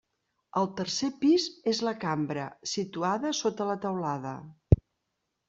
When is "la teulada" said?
3.75-4.35